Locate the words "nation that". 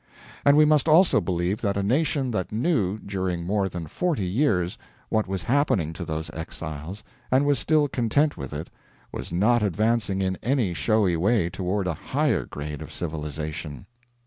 1.83-2.51